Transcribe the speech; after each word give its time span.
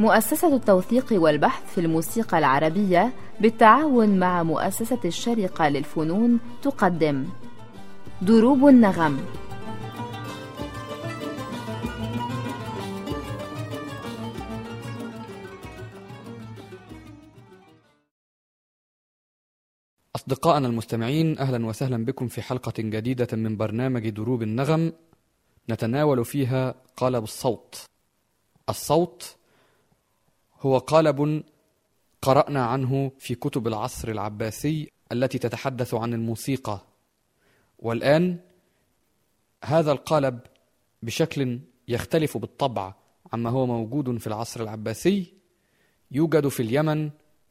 مؤسسة 0.00 0.56
التوثيق 0.56 1.06
والبحث 1.12 1.74
في 1.74 1.80
الموسيقى 1.80 2.38
العربية 2.38 3.12
بالتعاون 3.40 4.18
مع 4.18 4.42
مؤسسة 4.42 5.00
الشرقة 5.04 5.68
للفنون 5.68 6.40
تقدم. 6.62 7.28
دروب 8.22 8.68
النغم. 8.68 9.26
أصدقائنا 20.16 20.68
المستمعين 20.68 21.38
أهلا 21.38 21.66
وسهلا 21.66 22.04
بكم 22.04 22.28
في 22.28 22.42
حلقة 22.42 22.72
جديدة 22.78 23.28
من 23.32 23.56
برنامج 23.56 24.08
دروب 24.08 24.42
النغم. 24.42 24.92
نتناول 25.70 26.24
فيها 26.24 26.74
قالب 26.96 27.24
الصوت. 27.24 27.84
الصوت 28.68 29.36
هو 30.66 30.78
قالب 30.78 31.44
قرأنا 32.22 32.66
عنه 32.66 33.12
في 33.18 33.34
كتب 33.34 33.66
العصر 33.66 34.08
العباسي 34.08 34.90
التي 35.12 35.38
تتحدث 35.38 35.94
عن 35.94 36.14
الموسيقى. 36.14 36.80
والآن 37.78 38.38
هذا 39.64 39.92
القالب 39.92 40.40
بشكل 41.02 41.60
يختلف 41.88 42.36
بالطبع 42.36 42.94
عما 43.32 43.50
هو 43.50 43.66
موجود 43.66 44.18
في 44.18 44.26
العصر 44.26 44.62
العباسي 44.62 45.34
يوجد 46.10 46.48
في 46.48 46.60
اليمن 46.62 47.10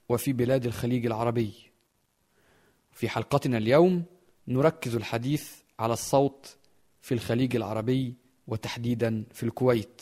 وفي 0.10 0.34
بلاد 0.34 0.66
الخليج 0.66 1.06
العربي. 1.06 1.54
في 2.92 3.10
حلقتنا 3.10 3.58
اليوم 3.58 4.04
نركز 4.48 4.96
الحديث 4.96 5.52
على 5.80 5.94
الصوت 5.94 6.58
في 7.02 7.14
الخليج 7.14 7.56
العربي 7.56 8.14
وتحديدا 8.48 9.26
في 9.32 9.44
الكويت. 9.44 10.02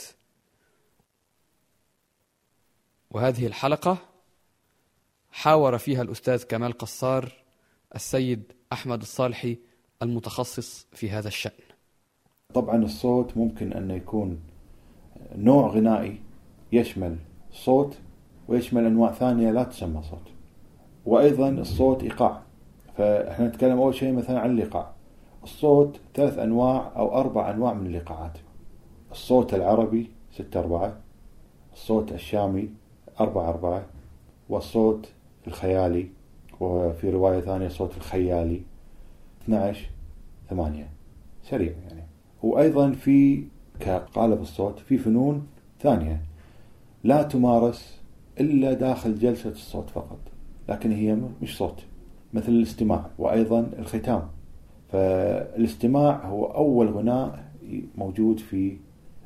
وهذه 3.13 3.47
الحلقة 3.47 3.97
حاور 5.31 5.77
فيها 5.77 6.01
الأستاذ 6.01 6.43
كمال 6.43 6.77
قصار 6.77 7.31
السيد 7.95 8.43
أحمد 8.73 9.01
الصالحي 9.01 9.57
المتخصص 10.01 10.87
في 10.91 11.09
هذا 11.09 11.27
الشأن. 11.27 11.63
طبعا 12.53 12.83
الصوت 12.83 13.37
ممكن 13.37 13.73
أن 13.73 13.91
يكون 13.91 14.39
نوع 15.35 15.67
غنائي 15.67 16.19
يشمل 16.71 17.17
صوت 17.51 17.97
ويشمل 18.47 18.85
أنواع 18.85 19.11
ثانية 19.11 19.51
لا 19.51 19.63
تسمى 19.63 20.01
صوت 20.03 20.27
وأيضا 21.05 21.49
الصوت 21.49 22.03
إيقاع. 22.03 22.41
فإحنا 22.97 23.47
نتكلم 23.47 23.77
أول 23.77 23.95
شيء 23.95 24.13
مثلا 24.13 24.39
عن 24.39 24.51
الإيقاع 24.51 24.93
الصوت 25.43 25.99
ثلاث 26.15 26.37
أنواع 26.37 26.91
أو 26.95 27.19
أربع 27.19 27.51
أنواع 27.51 27.73
من 27.73 27.87
الإيقاعات 27.87 28.37
الصوت 29.11 29.53
العربي 29.53 30.11
ستة 30.31 30.59
أربعة 30.59 30.97
الصوت 31.73 32.11
الشامي 32.11 32.69
أربعة 33.19 33.49
أربعة 33.49 33.85
والصوت 34.49 35.09
الخيالي 35.47 36.07
وفي 36.59 37.09
رواية 37.09 37.39
ثانية 37.39 37.67
صوت 37.67 37.97
الخيالي. 37.97 38.61
12 39.43 39.89
ثمانية. 40.49 40.89
سريع 41.43 41.73
يعني. 41.87 42.03
وأيضا 42.43 42.91
في 42.91 43.43
كقالب 43.79 44.41
الصوت 44.41 44.79
في 44.79 44.97
فنون 44.97 45.47
ثانية. 45.81 46.21
لا 47.03 47.23
تمارس 47.23 47.99
إلا 48.39 48.73
داخل 48.73 49.19
جلسة 49.19 49.49
الصوت 49.49 49.89
فقط 49.89 50.19
لكن 50.69 50.91
هي 50.91 51.17
مش 51.41 51.57
صوت 51.57 51.83
مثل 52.33 52.51
الاستماع 52.51 53.09
وأيضا 53.19 53.71
الختام. 53.79 54.27
فالاستماع 54.91 56.27
هو 56.27 56.45
أول 56.45 56.89
غناء 56.89 57.43
موجود 57.95 58.39
في 58.39 58.77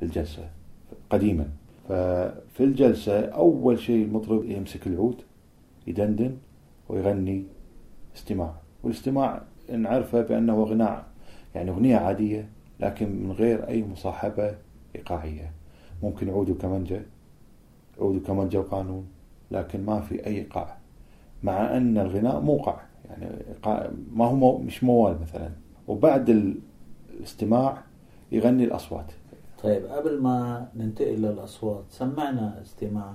الجلسة 0.02 0.50
قديما. 1.10 1.48
ففي 1.88 2.64
الجلسة 2.64 3.20
أول 3.20 3.78
شيء 3.78 4.04
المطرب 4.04 4.44
يمسك 4.44 4.86
العود 4.86 5.22
يدندن 5.86 6.36
ويغني 6.88 7.44
استماع. 8.16 8.54
والاستماع 8.82 9.42
نعرفه 9.76 10.20
بأنه 10.20 10.62
غناء 10.64 11.06
يعني 11.54 11.70
أغنية 11.70 11.96
عادية 11.96 12.48
لكن 12.80 13.22
من 13.22 13.32
غير 13.32 13.68
أي 13.68 13.84
مصاحبة 13.84 14.54
إيقاعية. 14.96 15.52
ممكن 16.02 16.30
عود 16.30 16.50
وكمنجة 16.50 17.02
عود 18.00 18.16
وكمنجة 18.16 18.58
وقانون 18.58 19.06
لكن 19.50 19.84
ما 19.84 20.00
في 20.00 20.26
أي 20.26 20.36
إيقاع. 20.36 20.78
مع 21.42 21.76
أن 21.76 21.98
الغناء 21.98 22.40
موقع 22.40 22.80
يعني 23.10 23.26
ما 24.12 24.24
هو 24.24 24.58
مش 24.58 24.84
موال 24.84 25.20
مثلا. 25.22 25.50
وبعد 25.88 26.54
الاستماع 27.20 27.82
يغني 28.32 28.64
الأصوات. 28.64 29.12
طيب 29.62 29.86
قبل 29.86 30.20
ما 30.20 30.68
ننتقل 30.74 31.22
للأصوات 31.22 31.84
سمعنا 31.90 32.62
استماع 32.62 33.14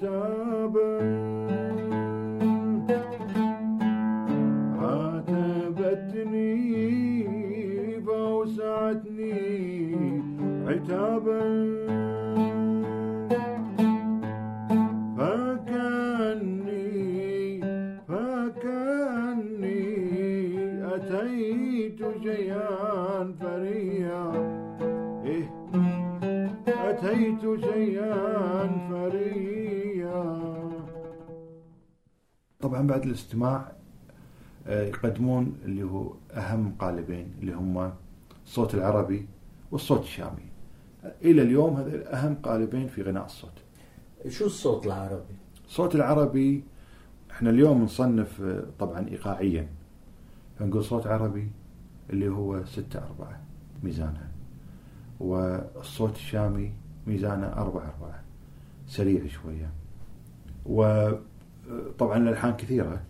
عتابا 0.00 0.96
عاتبتني 4.80 6.40
فأوسعتني 8.06 9.34
عتابا. 10.66 11.40
فكأني 15.18 16.80
فكأني 18.08 19.80
أتيت 20.94 22.00
شيئا 22.22 23.34
فريا. 23.40 24.24
إيه 25.24 25.46
أتيت 26.88 27.44
شيئا 27.64 28.16
فريا. 28.90 29.49
طبعا 32.80 32.88
بعد 32.88 33.04
الاستماع 33.06 33.72
آه، 34.66 34.82
يقدمون 34.82 35.58
اللي 35.64 35.82
هو 35.82 36.12
أهم 36.34 36.74
قالبين 36.78 37.34
اللي 37.40 37.52
هما 37.52 37.94
الصوت 38.46 38.74
العربي 38.74 39.26
والصوت 39.70 40.02
الشامي. 40.02 40.48
إلى 41.22 41.42
اليوم 41.42 41.76
هذا 41.76 42.14
أهم 42.14 42.34
قالبين 42.34 42.88
في 42.88 43.02
غناء 43.02 43.24
الصوت. 43.24 43.52
شو 44.28 44.46
الصوت 44.46 44.86
العربي؟ 44.86 45.34
الصوت 45.66 45.94
العربي 45.94 46.64
إحنا 47.30 47.50
اليوم 47.50 47.82
نصنف 47.82 48.40
آه، 48.42 48.64
طبعا 48.78 49.08
إيقاعيا. 49.08 49.68
فنقول 50.58 50.84
صوت 50.84 51.06
عربي 51.06 51.50
اللي 52.10 52.28
هو 52.28 52.64
ستة 52.64 52.98
أربعة 52.98 53.40
ميزانها 53.82 54.28
والصوت 55.20 56.16
الشامي 56.16 56.72
ميزانه 57.06 57.46
أربعة 57.46 57.94
أربعة 57.94 58.22
سريع 58.86 59.26
شوية. 59.26 59.70
وطبعا 61.70 62.18
الألحان 62.18 62.56
كثيرة 62.56 63.00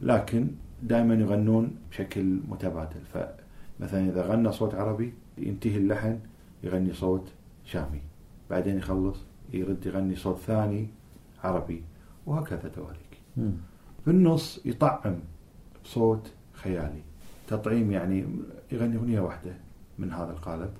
لكن 0.00 0.46
دائما 0.82 1.14
يغنون 1.14 1.76
بشكل 1.90 2.40
متبادل. 2.48 3.00
فمثلا 3.12 4.08
إذا 4.08 4.26
غنى 4.26 4.52
صوت 4.52 4.74
عربي 4.74 5.14
ينتهي 5.38 5.76
اللحن 5.76 6.18
يغني 6.62 6.92
صوت 6.92 7.32
شامي. 7.64 8.00
بعدين 8.50 8.78
يخلص 8.78 9.18
يرد 9.52 9.86
يغني 9.86 10.16
صوت 10.16 10.38
ثاني 10.38 10.88
عربي 11.44 11.82
وهكذا 12.26 12.68
تواليك. 12.68 13.20
في 14.04 14.10
النص 14.10 14.60
يطعم 14.64 15.18
بصوت 15.84 16.32
خيالي. 16.52 17.02
تطعيم 17.48 17.92
يعني 17.92 18.26
يغني 18.72 18.96
أغنية 18.96 19.20
واحدة 19.20 19.52
من 19.98 20.12
هذا 20.12 20.30
القالب 20.32 20.70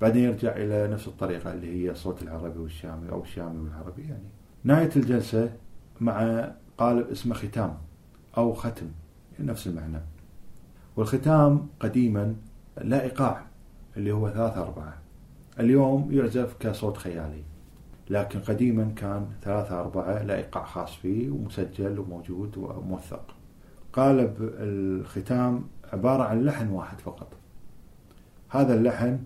بعدين 0.00 0.24
يرجع 0.24 0.56
إلى 0.56 0.88
نفس 0.88 1.08
الطريقة 1.08 1.52
اللي 1.52 1.84
هي 1.84 1.90
الصوت 1.90 2.22
العربي 2.22 2.58
والشامي 2.58 3.10
أو 3.10 3.22
الشامي 3.22 3.58
والعربي. 3.58 4.02
يعني 4.02 4.28
نهاية 4.64 4.90
الجلسة 4.96 5.50
مع 6.00 6.48
قالب 6.78 7.08
اسمه 7.08 7.34
ختام 7.34 7.74
أو 8.36 8.52
ختم 8.52 8.86
نفس 9.40 9.66
المعنى. 9.66 10.00
والختام 10.96 11.68
قديما 11.80 12.34
لا 12.80 13.02
إيقاع 13.02 13.46
اللي 13.96 14.12
هو 14.12 14.30
ثلاثة 14.30 14.62
أربعة. 14.62 14.98
اليوم 15.60 16.12
يعزف 16.12 16.56
كصوت 16.60 16.96
خيالي 16.96 17.42
لكن 18.10 18.40
قديما 18.40 18.92
كان 18.96 19.26
ثلاثة 19.42 19.80
أربعة 19.80 20.22
لا 20.22 20.36
إيقاع 20.36 20.64
خاص 20.64 20.94
فيه 20.94 21.30
ومسجل 21.30 21.98
وموجود 21.98 22.56
وموثق. 22.56 23.34
قالب 23.92 24.34
الختام 24.40 25.64
عبارة 25.92 26.22
عن 26.22 26.44
لحن 26.44 26.68
واحد 26.68 27.00
فقط. 27.00 27.28
هذا 28.48 28.74
اللحن 28.74 29.18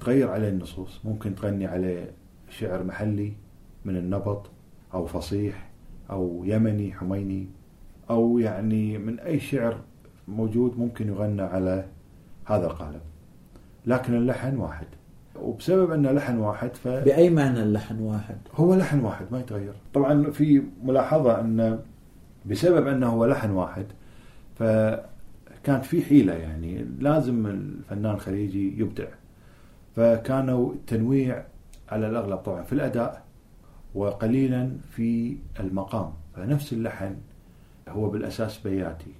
تغير 0.00 0.30
عليه 0.30 0.48
النصوص 0.48 1.00
ممكن 1.04 1.34
تغني 1.34 1.66
عليه 1.66 2.10
شعر 2.48 2.84
محلي 2.84 3.32
من 3.84 3.96
النبط 3.96 4.50
أو 4.94 5.06
فصيح. 5.06 5.71
أو 6.12 6.42
يمني 6.44 6.92
حميني 6.92 7.48
أو 8.10 8.38
يعني 8.38 8.98
من 8.98 9.20
أي 9.20 9.40
شعر 9.40 9.76
موجود 10.28 10.78
ممكن 10.78 11.08
يغنى 11.08 11.42
على 11.42 11.84
هذا 12.44 12.66
القالب. 12.66 13.00
لكن 13.86 14.14
اللحن 14.14 14.56
واحد. 14.56 14.86
وبسبب 15.40 15.90
أنه 15.90 16.12
لحن 16.12 16.38
واحد 16.38 16.74
ف... 16.74 16.88
بأي 16.88 17.30
معنى 17.30 17.62
اللحن 17.62 17.98
واحد؟ 17.98 18.38
هو 18.54 18.74
لحن 18.74 19.00
واحد 19.00 19.26
ما 19.30 19.40
يتغير. 19.40 19.74
طبعا 19.94 20.30
في 20.30 20.62
ملاحظة 20.84 21.40
أن 21.40 21.78
بسبب 22.46 22.86
أنه 22.86 23.06
هو 23.06 23.26
لحن 23.26 23.50
واحد 23.50 23.86
فكانت 24.58 25.84
في 25.84 26.02
حيلة 26.02 26.32
يعني. 26.32 26.86
لازم 26.98 27.46
الفنان 27.46 28.14
الخليجي 28.14 28.80
يبدع. 28.80 29.08
فكانوا 29.96 30.72
التنويع 30.72 31.44
على 31.88 32.08
الأغلب 32.08 32.36
طبعا 32.36 32.62
في 32.62 32.72
الأداء 32.72 33.22
وقليلا 33.94 34.76
في 34.90 35.36
المقام. 35.60 36.12
فنفس 36.36 36.72
اللحن 36.72 37.16
هو 37.88 38.08
بالأساس 38.08 38.58
بياتي 38.58 39.12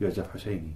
يعزف 0.00 0.30
حسيني 0.34 0.72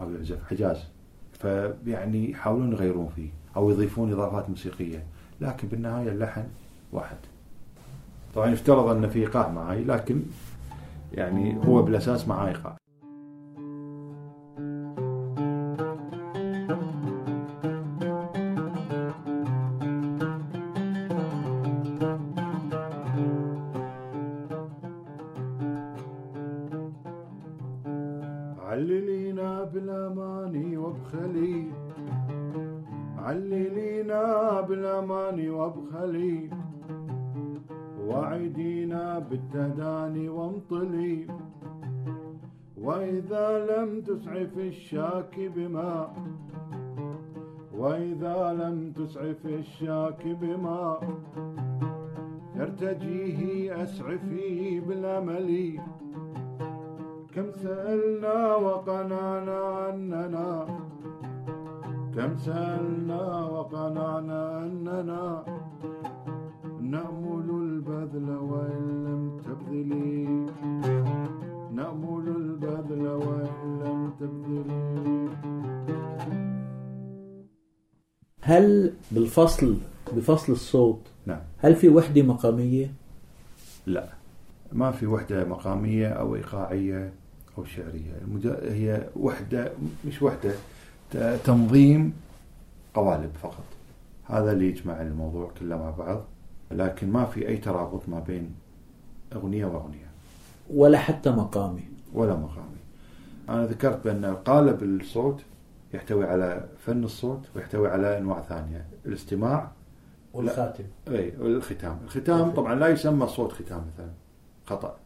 أو 0.00 0.10
يعزف 0.14 0.44
حجاز. 0.50 0.84
فيعني 1.32 2.30
يحاولون 2.30 2.72
يغيرون 2.72 3.08
فيه 3.16 3.28
أو 3.56 3.70
يضيفون 3.70 4.12
إضافات 4.12 4.50
موسيقية 4.50 5.04
لكن 5.40 5.68
بالنهاية 5.68 6.08
اللحن 6.08 6.44
واحد. 6.92 7.16
طبعا 8.34 8.50
يفترض 8.50 8.86
أن 8.86 9.08
في 9.08 9.18
إيقاع 9.18 9.48
معي 9.48 9.84
لكن 9.84 10.22
يعني 11.12 11.66
هو 11.66 11.82
بالأساس 11.82 12.28
معاه 12.28 12.48
إيقاع. 12.48 12.76
عللينا 33.22 34.60
بالأماني 34.60 35.50
وبخلي 35.50 36.50
وعدينا 38.06 39.18
بالتداني 39.18 40.28
وامطلي. 40.28 41.26
وإذا 42.82 43.46
لم 43.70 44.00
تسعف 44.00 44.58
الشاك 44.58 45.34
بماء 45.56 46.14
وإذا 47.78 48.38
لم 48.52 48.92
تسعف 48.92 49.46
الشاك 49.46 50.26
بماء 50.26 51.00
ارتجيه 52.56 53.82
أسعفي 53.82 54.80
بالأمل 54.80 55.80
كم 57.34 57.50
سألنا 57.50 58.56
وقنعنا 58.56 59.60
أننا 59.90 60.66
كم 62.16 62.36
سألنا 62.36 63.44
وقنعنا 63.46 64.58
أننا 64.64 65.44
نأمل 66.80 67.50
البذل 67.50 68.30
وإن 68.30 69.04
لم 69.04 69.40
تبذلي. 69.44 70.24
نأمل 71.72 72.28
البذل 72.28 73.06
وإن 73.06 73.80
لم 73.84 74.12
تبذلي. 74.20 75.28
هل 78.40 78.92
بالفصل 79.12 79.76
بفصل 80.16 80.52
الصوت 80.52 81.00
نعم. 81.26 81.40
هل 81.58 81.74
في 81.74 81.88
وحدة 81.88 82.22
مقامية؟ 82.22 82.94
لا. 83.86 84.08
ما 84.72 84.90
في 84.90 85.06
وحدة 85.06 85.44
مقامية 85.44 86.08
أو 86.08 86.34
إيقاعية 86.34 87.12
أو 87.58 87.64
شعرية. 87.64 88.14
هي 88.62 89.08
وحدة 89.16 89.72
مش 90.06 90.22
وحدة. 90.22 90.52
تنظيم 91.44 92.12
قوالب 92.94 93.30
فقط. 93.42 93.64
هذا 94.24 94.52
اللي 94.52 94.68
يجمع 94.68 95.02
الموضوع 95.02 95.50
كله 95.60 95.76
مع 95.76 95.90
بعض 95.90 96.24
لكن 96.70 97.12
ما 97.12 97.24
في 97.24 97.48
أي 97.48 97.56
ترابط 97.56 98.08
ما 98.08 98.20
بين 98.20 98.54
أغنية 99.34 99.66
وأغنية. 99.66 100.10
ولا 100.70 100.98
حتى 100.98 101.30
مقامي. 101.30 101.84
ولا 102.14 102.36
مقامي. 102.36 102.82
أنا 103.48 103.66
ذكرت 103.66 104.04
بأن 104.04 104.24
قالب 104.24 104.82
الصوت 104.82 105.42
يحتوي 105.94 106.24
على 106.24 106.68
فن 106.86 107.04
الصوت 107.04 107.48
ويحتوي 107.56 107.88
على 107.88 108.18
أنواع 108.18 108.42
ثانية. 108.42 108.86
الاستماع 109.06 109.70
والخاتم. 110.32 110.84
أي 111.08 111.32
والختام. 111.38 111.98
الختام 112.04 112.50
طبعا 112.50 112.74
لا 112.74 112.88
يسمى 112.88 113.26
صوت 113.26 113.52
ختام 113.52 113.84
مثلا. 113.94 114.10
خطأ. 114.66 114.96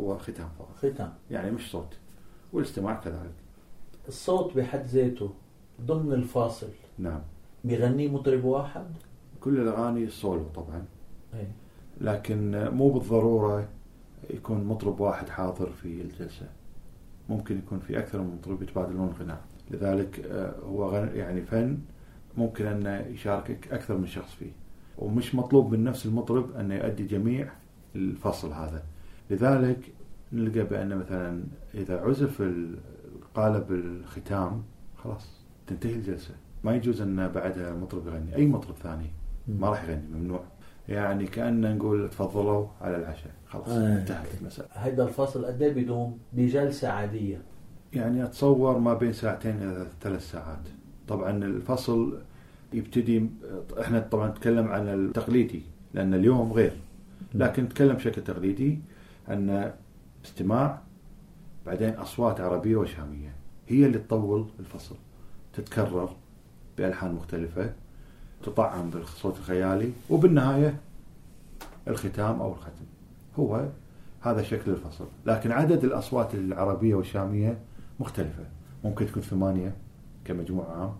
هو 0.00 0.18
ختام 0.18 0.48
فقط. 0.58 0.76
ختام. 0.76 1.12
يعني 1.30 1.50
مش 1.50 1.70
صوت. 1.70 1.96
والاستماع 2.52 2.94
كذلك. 2.94 3.34
الصوت 4.08 4.56
بحد 4.56 4.84
ذاته 4.86 5.30
ضمن 5.80 6.12
الفاصل. 6.12 6.68
نعم. 6.98 7.20
بيغنيه 7.64 8.08
مطرب 8.08 8.44
واحد؟ 8.44 8.86
كل 9.40 9.60
الأغاني 9.60 10.08
سولو 10.10 10.44
طبعا. 10.54 10.84
إيه. 11.34 11.52
لكن 12.00 12.68
مو 12.72 12.90
بالضرورة 12.90 13.68
يكون 14.30 14.64
مطرب 14.64 15.00
واحد 15.00 15.28
حاضر 15.28 15.70
في 15.70 16.00
الجلسة. 16.02 16.46
ممكن 17.28 17.58
يكون 17.58 17.78
في 17.78 17.98
أكثر 17.98 18.20
من 18.20 18.34
مطرب 18.40 18.62
يتبادلون 18.62 19.08
الغناء 19.08 19.40
لذلك 19.70 20.20
آه، 20.20 20.54
هو 20.66 20.94
يعني 21.14 21.42
فن 21.42 21.78
ممكن 22.36 22.66
أن 22.66 23.12
يشاركك 23.12 23.72
أكثر 23.72 23.96
من 23.98 24.06
شخص 24.06 24.34
فيه. 24.34 24.50
ومش 24.98 25.34
مطلوب 25.34 25.72
من 25.72 25.84
نفس 25.84 26.06
المطرب 26.06 26.56
أن 26.56 26.70
يؤدي 26.72 27.06
جميع 27.06 27.48
الفصل 27.96 28.52
هذا. 28.52 28.82
لذلك 29.30 29.92
نلقى 30.32 30.64
بأن 30.64 30.96
مثلا 30.98 31.44
إذا 31.74 32.00
عزف 32.00 32.40
ال- 32.40 32.78
قالب 33.34 33.72
الختام 33.72 34.62
خلاص. 34.96 35.43
تنتهي 35.66 35.94
الجلسة. 35.94 36.34
ما 36.64 36.74
يجوز 36.74 37.00
أن 37.00 37.28
بعدها 37.28 37.74
مطرب 37.74 38.06
يغني. 38.06 38.36
أي 38.36 38.46
مطرب 38.46 38.74
ثاني. 38.74 39.06
ما 39.48 39.68
راح 39.68 39.84
يغني 39.84 40.06
ممنوع. 40.14 40.40
يعني 40.88 41.26
كأن 41.26 41.76
نقول 41.76 42.10
تفضلوا 42.10 42.66
على 42.80 42.96
العشاء. 42.96 43.32
خلاص 43.46 43.68
آه. 43.68 43.98
انتهت 43.98 44.40
المسألة. 44.40 44.68
هيدا 44.72 45.04
الفصل 45.04 45.44
قد 45.46 45.62
إيه 45.62 45.72
بيدوم 45.72 46.18
بجلسة 46.32 46.88
عادية. 46.88 47.42
يعني 47.92 48.24
أتصور 48.24 48.78
ما 48.78 48.94
بين 48.94 49.12
ساعتين 49.12 49.62
إلى 49.62 49.86
ثلاث 50.00 50.30
ساعات. 50.30 50.68
طبعا 51.08 51.30
الفصل 51.30 52.18
يبتدي 52.72 53.30
إحنا 53.80 54.00
طبعا 54.00 54.28
نتكلم 54.28 54.68
عن 54.68 54.88
التقليدي 54.88 55.62
لأن 55.94 56.14
اليوم 56.14 56.52
غير. 56.52 56.72
لكن 57.34 57.64
نتكلم 57.64 57.92
بشكل 57.92 58.22
تقليدي 58.22 58.78
أن 59.28 59.72
استماع 60.24 60.80
بعدين 61.66 61.90
أصوات 61.90 62.40
عربية 62.40 62.76
وشامية 62.76 63.34
هي 63.68 63.86
اللي 63.86 63.98
تطول 63.98 64.46
الفصل. 64.60 64.96
تتكرر 65.56 66.16
بألحان 66.78 67.14
مختلفة 67.14 67.72
تطعم 68.42 68.90
بالصوت 68.90 69.36
الخيالي 69.38 69.92
وبالنهاية 70.10 70.80
الختام 71.88 72.40
أو 72.40 72.52
الختم. 72.52 72.84
هو 73.38 73.68
هذا 74.20 74.42
شكل 74.42 74.70
الفصل. 74.70 75.06
لكن 75.26 75.52
عدد 75.52 75.84
الأصوات 75.84 76.34
العربية 76.34 76.94
والشامية 76.94 77.58
مختلفة. 78.00 78.44
ممكن 78.84 79.06
تكون 79.06 79.22
ثمانية 79.22 79.76
كمجموع 80.24 80.66
عام 80.80 80.92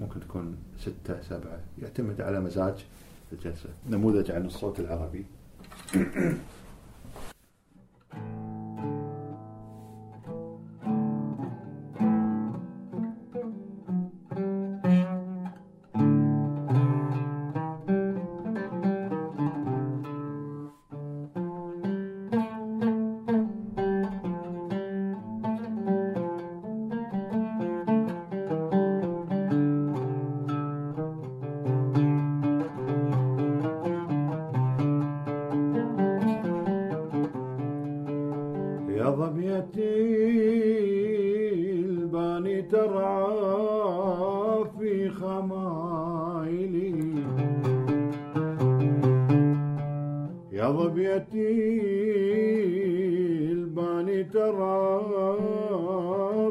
ممكن- 0.00 0.20
تكون 0.20 0.56
ستة 0.78 1.22
سبعة 1.22 1.58
يعتمد 1.82 2.20
على 2.20 2.40
مزاج 2.40 2.84
الجلسة. 3.32 3.68
نموذج 3.90 4.30
عن 4.30 4.46
الصوت 4.46 4.80
العربي. 4.80 5.26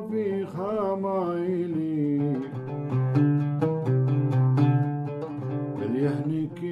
في 0.09 0.45
خمايلي. 0.45 2.19
ليهنيك 5.93 6.63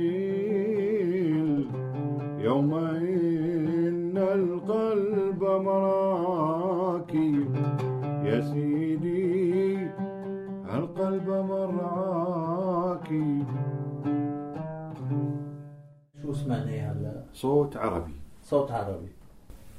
يوم 2.39 2.73
إن 2.73 4.17
القلب 4.17 5.43
مراكي 5.43 7.33
يا 8.27 8.41
سيدي 8.41 9.87
القلب 10.73 11.29
مرعاكي 11.29 13.43
شو 16.21 16.33
سمعنا 16.33 16.91
هلا؟ 16.91 17.25
صوت 17.33 17.77
عربي. 17.77 18.15
صوت 18.41 18.71
عربي. 18.71 19.16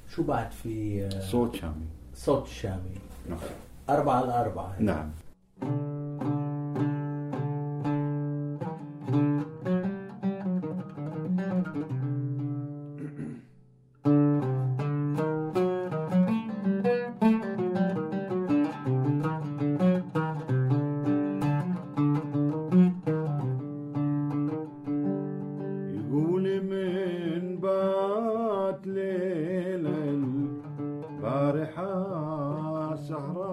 شو 0.09 0.23
بعد 0.23 0.51
في 0.51 1.05
آه، 1.05 1.21
صوت 1.21 1.55
شامي. 1.57 1.87
صوت 2.15 2.47
شامي. 2.47 2.95
نعم. 3.29 3.39
أربعة 3.91 4.15
على 4.23 4.41
أربعة. 4.41 4.77
نعم. 4.81 5.11
يقول 25.95 26.63
من 26.63 27.57
بات 27.61 28.87
ليلة 28.87 29.58
البارحة 31.49 32.97
سهران 32.97 33.48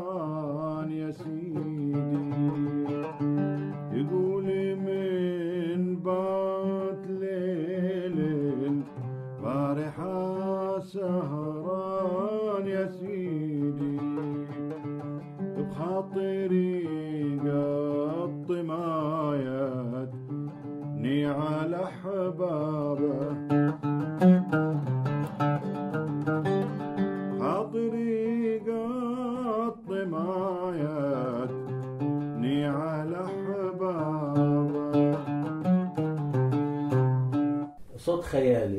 خيالي 38.36 38.75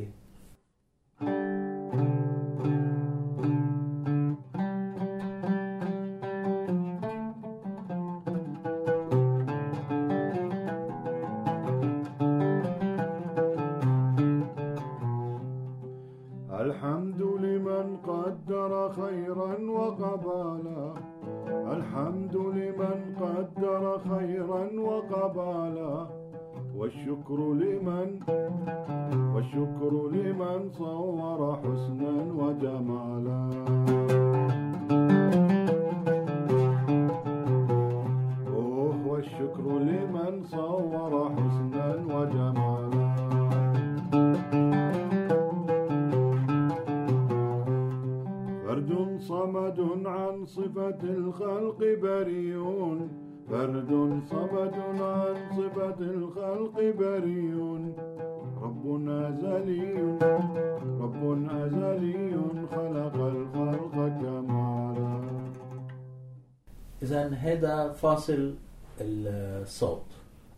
إذا 67.06 67.28
هذا 67.34 67.92
فاصل 67.92 68.54
الصوت. 69.00 70.04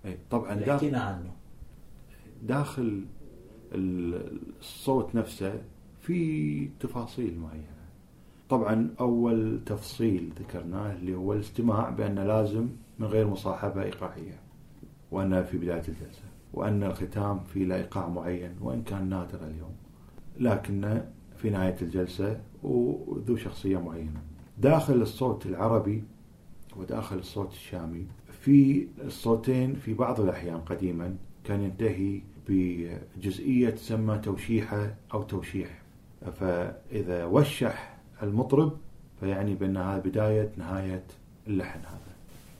إيه، 0.05 0.19
طبعا 0.31 0.52
اللي 0.52 0.64
داخل, 0.64 0.78
حكينا 0.78 1.00
عنه. 1.00 1.31
داخل 2.43 3.05
ال- 3.75 4.40
الصوت 4.61 5.14
نفسه 5.14 5.62
في 6.00 6.69
تفاصيل 6.81 7.38
معينة. 7.38 7.78
طبعا 8.49 8.95
أول 9.00 9.61
تفصيل 9.67 10.33
ذكرناه 10.40 10.93
اللي 10.93 11.14
هو 11.14 11.33
الاستماع 11.33 11.90
بأن 11.90 12.19
لازم 12.19 12.69
من 12.99 13.07
غير 13.07 13.26
مصاحبة 13.26 13.83
إيقاعية 13.83 14.40
وأنها 15.11 15.43
في 15.43 15.59
بداية 15.59 15.83
الجلسة 15.88 16.23
وأن 16.55 16.83
الختام 16.83 17.40
في 17.40 17.64
له 17.64 17.76
إيقاع 17.76 18.09
معين 18.09 18.57
وإن 18.61 18.83
كان 18.83 19.09
نادر 19.09 19.47
اليوم. 19.47 19.73
لكنه 20.40 21.11
في 21.37 21.50
نهاية 21.50 21.76
الجلسة 21.83 22.40
وذو 22.62 23.37
شخصية 23.37 23.78
معينة. 23.78 24.23
داخل 24.59 24.95
الصوت 24.95 25.47
العربي 25.47 26.05
وداخل 26.78 27.18
الصوت 27.18 27.52
الشامي 27.52 28.06
في 28.40 28.87
الصوتين 29.04 29.75
في 29.75 29.94
بعض 29.94 30.20
الأحيان 30.20 30.61
قديما 30.61 31.16
كان 31.44 31.62
ينتهي 31.62 32.20
بجزئية 32.49 33.70
تسمى 33.70 34.18
توشيحة 34.18 34.94
أو 35.14 35.23
توشيح. 35.23 35.82
فإذا 36.40 37.25
وشح 37.25 37.97
المطرب 38.23 38.73
فيعني 39.20 39.54
بأنها 39.54 39.99
بداية 39.99 40.52
نهاية 40.56 41.04
اللحن 41.47 41.78
هذا. 41.80 42.12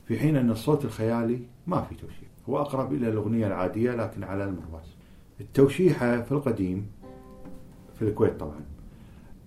في 0.07 0.19
حين 0.19 0.35
أن 0.35 0.49
الصوت 0.49 0.85
الخيالي 0.85 1.39
ما 1.67 1.81
في 1.81 1.95
توشيح. 1.95 2.29
هو 2.49 2.61
أقرب 2.61 2.93
إلى 2.93 3.09
الأغنية 3.09 3.47
العادية 3.47 3.91
لكن 3.91 4.23
على 4.23 4.43
المرواز. 4.43 4.95
التوشيحة 5.41 6.21
في 6.21 6.31
القديم 6.31 6.87
في 7.99 8.01
الكويت 8.01 8.39
طبعا 8.39 8.61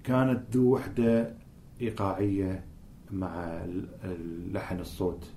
كانت 0.05 0.57
ذو 0.57 0.75
وحدة 0.75 1.35
إيقاعية 1.81 2.64
مع 3.12 3.64
لحن 4.52 4.81
الصوت 4.81 5.31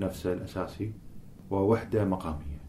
نفسه 0.00 0.32
الأساسي 0.32 0.92
ووحدة 1.50 2.04
مقامية. 2.04 2.60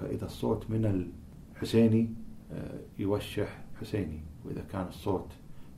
فإذا 0.00 0.24
الصوت 0.24 0.70
من 0.70 1.10
الحسيني 1.56 2.14
آه، 2.52 2.80
يوشح 2.98 3.64
حسيني 3.80 4.20
وإذا 4.44 4.60
كان 4.72 4.86
الصوت 4.88 5.28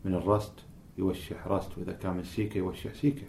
من 0.04 0.14
الرست 0.14 0.52
يوشح 0.98 1.46
رست 1.46 1.78
وإذا 1.78 1.92
كان 1.92 2.16
من 2.16 2.24
سيكا 2.24 2.58
يوشح 2.58 2.94
سيكا. 2.94 3.26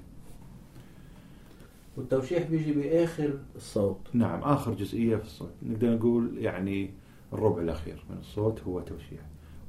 والتوشيح 1.97 2.49
بيجي 2.49 2.71
بآخر 2.73 3.39
الصوت. 3.55 3.99
نعم 4.13 4.41
آخر 4.41 4.73
جزئية 4.73 5.15
في 5.15 5.23
الصوت. 5.23 5.53
نقدر 5.63 5.95
نقول 5.95 6.37
يعني 6.37 6.89
الربع 7.33 7.61
الأخير 7.61 8.05
من 8.09 8.17
الصوت 8.17 8.63
هو 8.63 8.79
توشيح. 8.79 9.21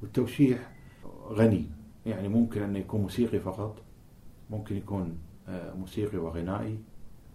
والتوشيح 0.02 0.72
غني 1.28 1.66
يعني 2.06 2.28
ممكن 2.28 2.62
أنه 2.62 2.78
يكون 2.78 3.00
موسيقي 3.00 3.38
فقط 3.40 3.82
ممكن 4.50 4.76
يكون 4.76 5.18
آه، 5.48 5.74
موسيقي 5.74 6.18
وغنائي 6.18 6.78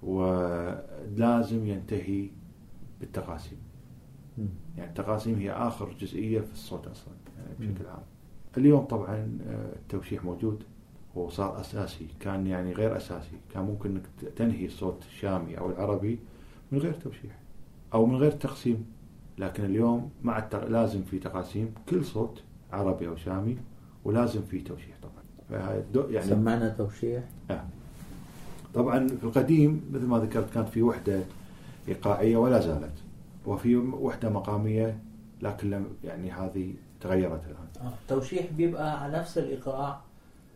ولازم 0.03 1.67
ينتهي 1.67 2.29
بالتقاسيم. 2.99 3.57
يعني 4.77 4.89
التقاسيم 4.89 5.35
هي 5.39 5.51
آخر 5.51 5.93
جزئية 5.99 6.41
في 6.41 6.51
الصوت 6.51 6.87
أصلا 6.87 7.13
يعني 7.37 7.55
بشكل 7.73 7.87
عام. 7.87 8.03
اليوم 8.57 8.85
طبعا 8.85 9.37
آه، 9.47 9.75
التوشيح 9.75 10.23
موجود 10.25 10.63
وصار 11.15 11.59
أساسي 11.59 12.07
كان 12.19 12.47
يعني 12.47 12.73
غير 12.73 12.97
أساسي. 12.97 13.37
كان 13.53 13.63
ممكن 13.63 13.89
أنك 13.89 14.33
تنهي 14.35 14.65
الصوت 14.65 15.03
الشامي 15.03 15.57
أو 15.57 15.69
العربي 15.69 16.19
من 16.71 16.79
غير 16.79 16.93
توشيح 16.93 17.39
أو 17.93 18.05
من 18.05 18.15
غير 18.15 18.31
تقسيم. 18.31 18.85
لكن 19.37 19.65
اليوم 19.65 20.09
مع 20.23 20.37
التق... 20.37 20.67
لازم 20.67 21.03
في 21.03 21.19
تقاسيم. 21.19 21.73
كل 21.89 22.05
صوت 22.05 22.43
عربي 22.71 23.07
أو 23.07 23.15
شامي 23.15 23.57
ولازم 24.03 24.41
في 24.41 24.61
توشيح 24.61 24.97
طبعا. 25.01 25.20
يعني 25.51 26.21
سمعنا 26.27 26.69
توشيح؟ 26.69 27.23
طبعا 28.73 29.07
في 29.07 29.23
القديم 29.23 29.81
مثل 29.93 30.05
ما 30.05 30.17
ذكرت 30.19 30.53
كانت 30.53 30.69
في 30.69 30.81
وحدة 30.83 31.19
إيقاعية 31.87 32.37
ولا 32.37 32.59
زالت 32.59 32.93
وفي 33.45 33.75
وحدة 33.77 34.29
مقامية 34.29 34.99
لكن 35.41 35.69
لم 35.69 35.85
يعني 36.03 36.31
هذه 36.31 36.73
تغيرت 37.01 37.41
الآن. 37.45 37.87
آه، 37.87 37.93
التوشيح 38.03 38.45
بيبقى 38.57 39.03
على 39.03 39.17
نفس 39.17 39.37
الإيقاع؟ 39.37 39.99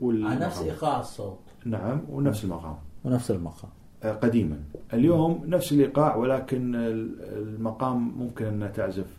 والمقام- 0.01 0.27
على 0.31 0.45
نفس 0.45 0.61
إيقاع 0.61 0.99
الصوت؟ 0.99 1.39
نعم 1.65 2.01
ونفس 2.09 2.43
المقام. 2.43 2.75
ونفس 3.05 3.31
المقام. 3.31 3.69
آه، 4.03 4.13
قديما. 4.13 4.59
اليوم 4.93 5.43
نفس 5.47 5.71
الإيقاع 5.71 6.15
ولكن 6.15 6.75
ال- 6.75 7.21
المقام 7.37 8.17
ممكن 8.19 8.45
أن 8.45 8.71
تعزف 8.73 9.17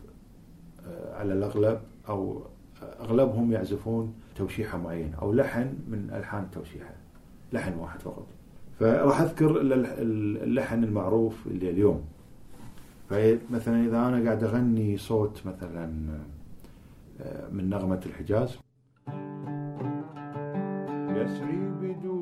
آه، 0.87 1.15
على 1.19 1.33
الأغلب 1.33 1.79
أو 2.09 2.41
أغلبهم 2.99 3.51
يعزفون 3.51 4.13
توشيحة 4.37 4.77
معينة 4.77 5.17
أو 5.21 5.33
لحن 5.33 5.73
من 5.87 6.09
ألحان 6.13 6.43
التوشيحة 6.43 6.93
لحن 7.53 7.73
واحد 7.73 8.01
فقط. 8.01 8.27
فراح 8.79 9.21
ال- 10.01 10.43
اللحن 10.43 10.83
المعروف 10.83 11.47
اللي 11.47 11.69
اليوم. 11.69 12.01
فمثلا 13.09 13.85
إذا 13.85 13.97
أنا 14.07 14.23
قاعد 14.25 14.43
أغني 14.43 14.97
صوت 14.97 15.41
مثلا 15.45 15.93
آه، 17.21 17.49
من 17.49 17.69
نغمة 17.69 18.01
الحجاز. 18.05 18.57
يسري 21.17 21.57
بدولاب 21.81 22.16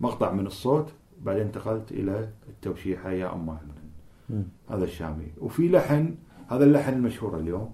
مقطع 0.00 0.32
من 0.32 0.46
الصوت 0.46 0.92
بعدين 1.22 1.42
انتقلت 1.42 1.92
إلى 1.92 2.28
التوشيحة 2.48 3.10
يا 3.10 3.26
عمرو 3.26 3.56
مم. 4.30 4.42
هذا 4.70 4.84
الشامي. 4.84 5.26
وفي 5.40 5.68
لحن 5.68 6.14
هذا 6.48 6.64
اللحن 6.64 6.92
المشهور 6.92 7.38
اليوم 7.38 7.70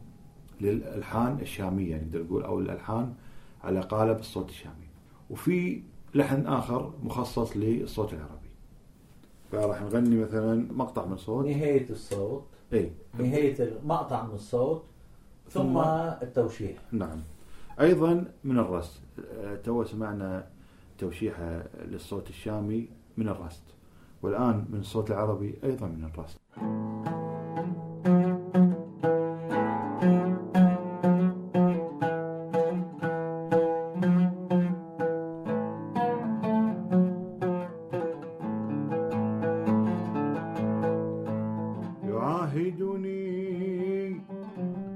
للألحان 0.61 1.39
الشامية 1.41 1.97
نقدر 1.97 2.23
نقول 2.23 2.43
أو 2.45 2.59
الألحان 2.59 3.15
على 3.65 3.81
قالب 3.81 4.19
الصوت 4.19 4.49
الشامي. 4.49 4.87
وفي 5.31 5.83
لحن 6.15 6.47
آخر 6.47 6.93
مخصص 7.03 7.57
للصوت 7.57 8.13
العربي. 8.13 8.49
فراح 9.53 9.83
نغني 9.83 10.17
مثلا 10.17 10.73
مقطع 10.73 11.07
من 11.07 11.17
صوت. 11.17 11.47
نهاية 11.47 11.91
الصوت. 11.91 12.45
اي 12.73 12.91
نهاية 13.19 13.57
المقطع 13.61 14.27
من 14.27 14.35
الصوت 14.35 14.83
ثم 15.51 15.63
ثم- 15.63 15.79
التوشيح. 16.23 16.77
نعم. 16.93 17.19
أيضا 17.81 18.25
من 18.45 18.59
الرست 18.59 19.01
آه، 19.35 19.55
تو 19.57 19.85
سمعنا 19.85 20.47
توشيحة 20.99 21.65
للصوت 21.85 22.29
الشامي 22.31 22.89
من 23.17 23.29
الرست 23.29 23.63
والآن 24.23 24.65
من 24.71 24.79
الصوت 24.81 25.11
العربي 25.11 25.55
أيضا 25.65 25.87
من 25.87 26.05
يعاهدني 42.05 44.21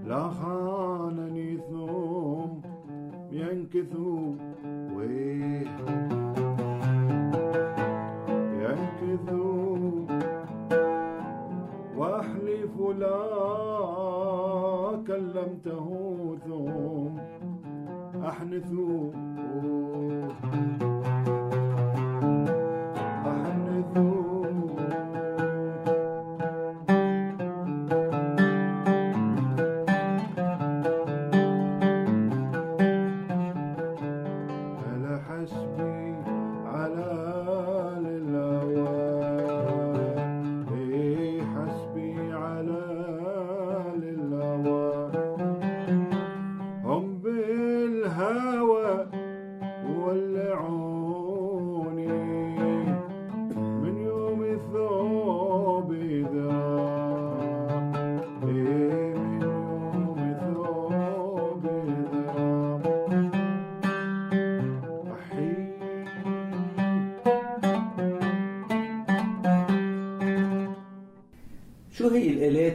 لا 0.07 0.29
خانني 0.29 1.59
ينكث 3.33 3.97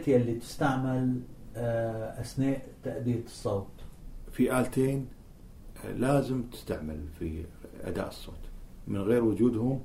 هي 0.07 0.15
الآلات 0.15 0.27
يلي 0.27 0.39
تستعمل 0.39 1.21
آه، 1.55 2.21
أثناء 2.21 2.67
تأدية 2.83 3.23
الصوت؟ 3.25 3.67
في 4.31 4.59
آلتين 4.59 5.07
آه، 5.85 5.93
لازم 5.93 6.43
تستعمل 6.43 7.07
في 7.19 7.45
أداء 7.83 8.07
الصوت 8.07 8.39
من 8.87 8.97
غير 9.01 9.23
وجودهم 9.23 9.81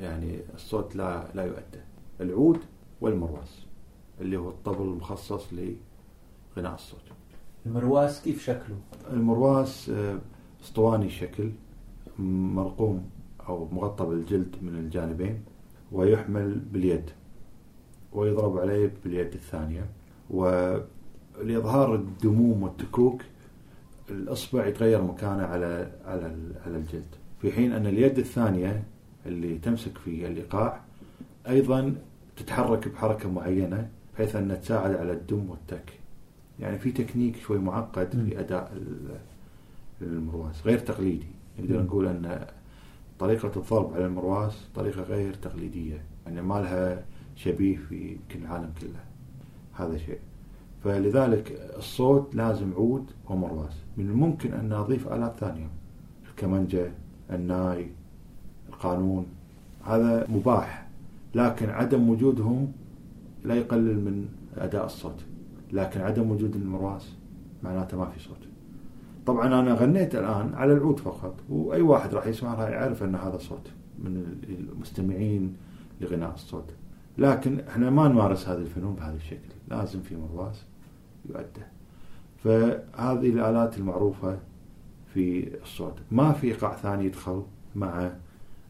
يعني 0.00 0.40
الصوت 0.54 0.96
لا 0.96 1.24
لا 1.34 1.44
يؤدى 1.44 1.80
العود 2.20 2.58
والمرواس 3.00 3.66
اللي 4.20 4.36
هو 4.36 4.48
الطبل 4.48 4.84
المخصص 4.84 5.48
لغناء 5.52 6.74
الصوت 6.74 7.04
المرواس 7.66 8.22
كيف 8.22 8.44
شكله؟ 8.44 8.76
المرواس 9.10 9.90
آه، 9.90 10.18
اسطواني 10.64 11.06
الشكل 11.06 11.50
مرقوم 12.18 13.10
أو 13.48 13.68
مغطى 13.72 14.04
بالجلد 14.06 14.56
من 14.62 14.74
الجانبين 14.74 15.42
ويحمل 15.92 16.58
باليد 16.58 17.10
ويضرب 18.12 18.58
عليه 18.58 18.92
باليد 19.04 19.34
الثانية 19.34 19.86
ولإظهار 20.30 21.94
الدموم 21.94 22.62
والتكوك 22.62 23.22
الإصبع 24.10 24.66
يتغير 24.66 25.02
مكانه 25.02 25.42
على 25.42 25.92
على 26.06 26.36
على 26.66 26.76
الجلد 26.76 27.04
في 27.42 27.52
حين 27.52 27.72
أن 27.72 27.86
اليد 27.86 28.18
الثانية 28.18 28.82
اللي 29.26 29.58
تمسك 29.58 29.98
في 29.98 30.26
الإيقاع 30.26 30.80
أيضا 31.48 31.94
تتحرك 32.36 32.88
بحركة 32.88 33.30
معينة 33.30 33.88
بحيث 34.14 34.36
أنها 34.36 34.56
تساعد 34.56 34.94
على 34.96 35.12
الدم 35.12 35.50
والتك 35.50 35.92
يعني 36.60 36.78
في 36.78 36.92
تكنيك 36.92 37.36
شوي 37.36 37.58
معقد. 37.58 38.10
في 38.28 38.40
أداء 38.40 38.72
ال- 38.76 39.20
المرواس 40.02 40.66
غير 40.66 40.78
تقليدي 40.78 41.26
نقدر. 41.58 41.82
نقول 41.82 42.06
أن 42.06 42.46
طريقة 43.18 43.52
الضرب 43.56 43.94
على 43.94 44.06
المرواس 44.06 44.58
طريقة 44.74 45.02
غير 45.02 45.34
تقليدية 45.34 46.02
يعني 46.26 46.42
ما 46.42 46.54
لها 46.54 47.04
شبيه 47.36 47.76
في 47.76 48.10
يمكن 48.10 48.42
العالم 48.46 48.70
كله. 48.80 49.00
هذا 49.72 49.98
شيء. 49.98 50.18
فلذلك 50.84 51.70
الصوت 51.76 52.34
لازم 52.34 52.72
عود 52.74 53.10
ومرواس 53.28 53.76
من 53.96 54.08
الممكن 54.08 54.52
أن 54.52 54.72
أضيف 54.72 55.12
آلات 55.12 55.36
ثانية. 55.36 55.68
الكمنجة 56.30 56.92
الناي 57.30 57.88
القانون. 58.68 59.26
هذا 59.84 60.26
مباح. 60.28 60.88
لكن 61.34 61.70
عدم 61.70 62.08
وجودهم 62.08 62.72
لا 63.44 63.54
يقلل 63.54 64.04
من 64.04 64.28
أداء 64.56 64.86
الصوت. 64.86 65.24
لكن 65.72 66.00
عدم 66.00 66.30
وجود 66.30 66.56
المرواس 66.56 67.16
معناته 67.62 67.96
ما 67.98 68.10
في 68.10 68.20
صوت. 68.20 68.38
طبعا 69.26 69.46
أنا 69.46 69.74
غنيت 69.74 70.14
الآن 70.14 70.54
على 70.54 70.72
العود 70.72 71.00
فقط 71.00 71.34
وأي 71.48 71.82
واحد 71.82 72.14
راح 72.14 72.26
يسمع 72.26 72.54
راح 72.54 72.68
يعرف 72.68 73.02
أن 73.02 73.14
هذا 73.14 73.38
صوت 73.38 73.70
من 73.98 74.40
المستمعين 74.48 75.56
لغناء 76.00 76.34
الصوت. 76.34 76.74
لكن 77.20 77.60
إحنا 77.60 77.90
ما 77.90 78.08
نمارس 78.08 78.48
هذا 78.48 78.58
الفنون 78.58 78.94
بهذا 78.94 79.16
الشكل. 79.16 79.48
لازم 79.68 80.00
في 80.00 80.16
مرواس 80.16 80.64
يؤدى. 81.28 81.62
فهذه 82.44 83.28
الآلات 83.30 83.78
المعروفة 83.78 84.38
في 85.14 85.56
الصوت. 85.62 85.94
ما 86.10 86.32
في 86.32 86.46
إيقاع 86.46 86.76
ثاني 86.76 87.04
يدخل 87.04 87.42
مع 87.76 88.10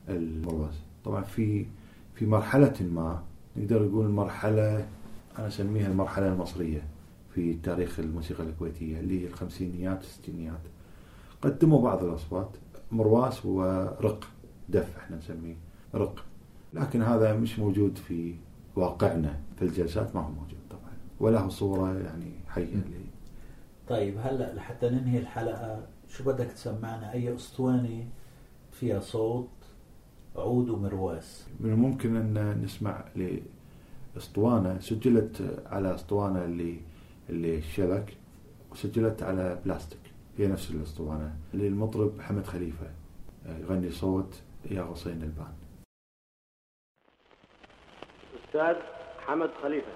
المرواس 0.08 0.74
طبعا 1.04 1.22
في 1.22 1.66
في 2.14 2.26
مرحلة 2.26 2.74
ما 2.80 3.22
نقدر 3.56 3.82
نقول 3.82 4.08
مرحلة 4.08 4.86
أنا 5.38 5.46
أسميها 5.48 5.86
المرحلة 5.88 6.28
المصرية 6.32 6.82
في 7.34 7.54
تاريخ 7.54 8.00
الموسيقى 8.00 8.42
الكويتية 8.42 9.00
اللي 9.00 9.22
هي 9.22 9.26
الخمسينيات 9.26 9.96
والستينيات 9.98 10.60
قدموا 11.42 11.82
بعض 11.82 12.04
الأصوات 12.04 12.50
مرواس 12.92 13.46
ورق 13.46 14.24
دف 14.68 14.96
إحنا 14.96 15.16
نسميه 15.16 15.56
رق. 15.94 16.24
لكن 16.74 17.02
هذا 17.02 17.37
مش 17.37 17.59
موجود 17.59 17.98
في 17.98 18.35
واقعنا 18.76 19.40
في 19.56 19.64
الجلسات 19.64 20.14
ما 20.16 20.20
هو 20.20 20.30
موجود 20.30 20.59
طبعا. 20.70 20.92
ولا 21.20 21.40
هو 21.40 21.48
صورة 21.48 21.98
يعني 21.98 22.33
حية 22.48 22.74
لي. 22.74 23.04
طيب 23.88 24.18
هلأ 24.18 24.54
لحتى 24.54 24.90
ننهي 24.90 25.18
الحلقة 25.18 25.87
شو 26.09 26.24
بدك 26.24 26.46
تسمعنا؟ 26.46 27.12
أي 27.12 27.35
أسطوانة 27.35 28.04
فيها 28.72 29.00
صوت؟ 29.00 29.48
عود 30.37 30.68
ومرواس. 30.68 31.46
من 31.61 31.70
الممكن 31.70 32.16
أن 32.16 32.62
نسمع 32.62 33.04
لأسطوانة 34.16 34.78
سجلت 34.80 35.62
على 35.66 35.94
أسطوانة 35.94 36.44
اللي 36.44 36.76
اللي 37.30 37.59
الشلك 37.59 38.16
وسجلت 38.72 39.22
على 39.22 39.59
بلاستيك. 39.64 40.00
هي 40.38 40.46
نفس 40.46 40.70
الأسطوانة. 40.70 41.35
للمطرب 41.54 42.20
حمد 42.20 42.46
خليفة 42.46 42.87
يغني 43.61 43.90
صوت 43.90 44.40
يا 44.70 44.83
غصين 44.83 45.22
البان. 45.22 45.52
أستاذ 48.50 48.76
حمد 49.26 49.50
خليفة. 49.62 49.92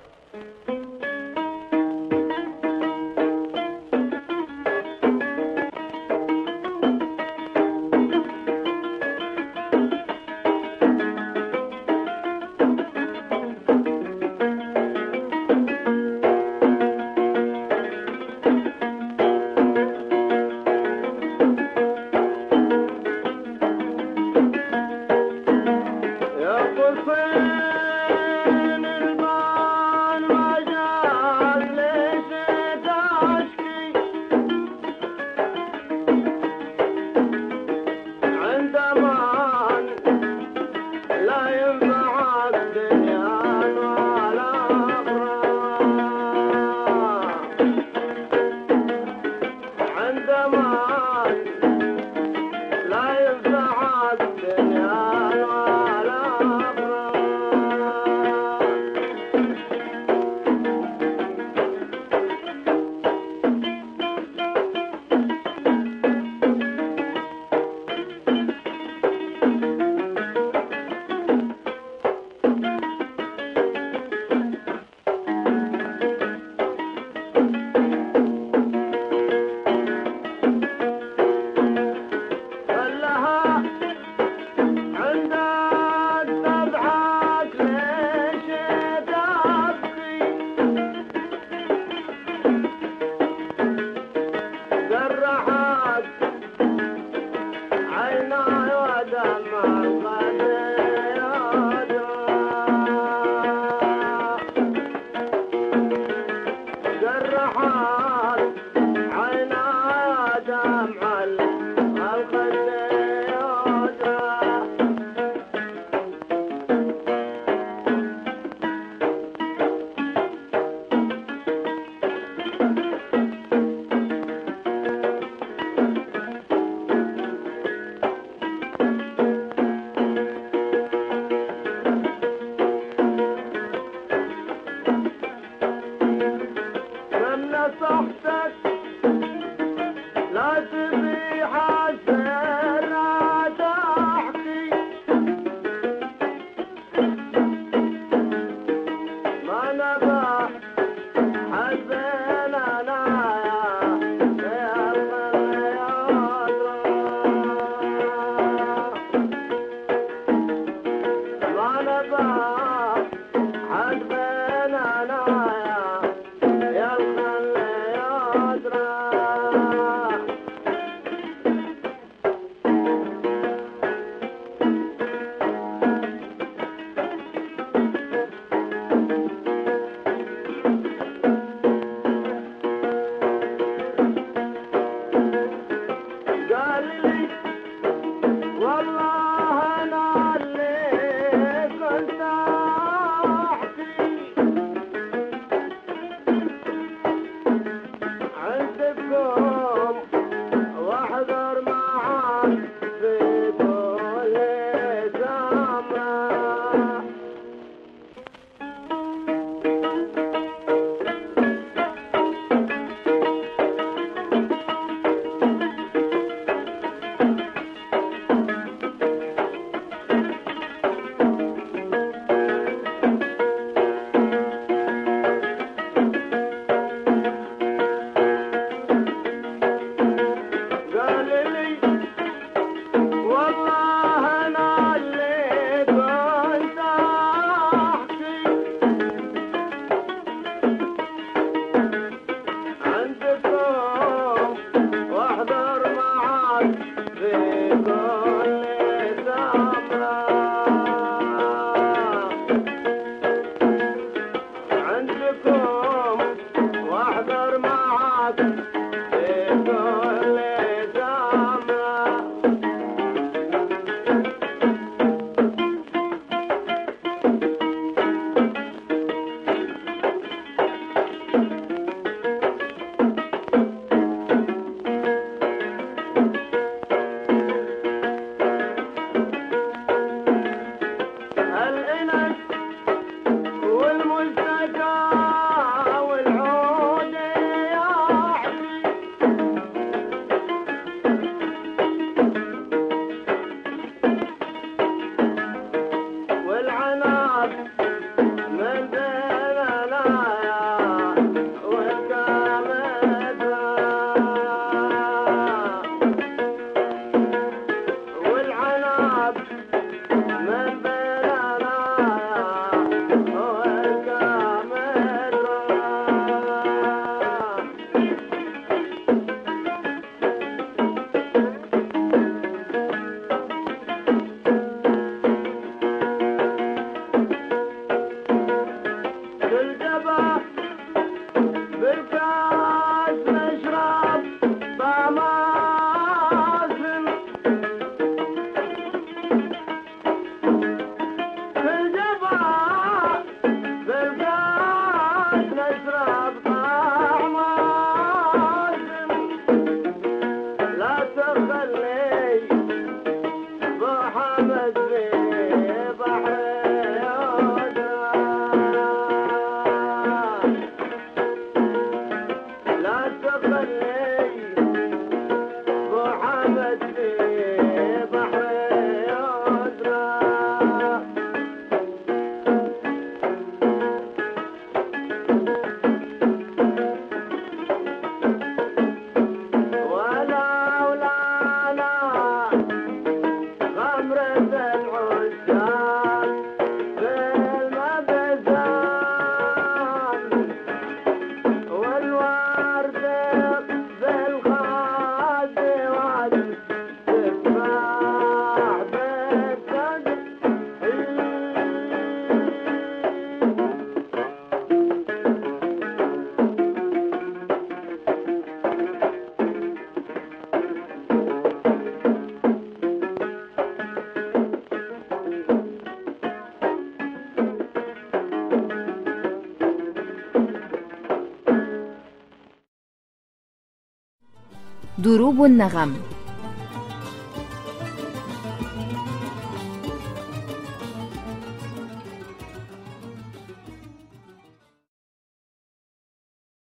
النغم 425.43 425.95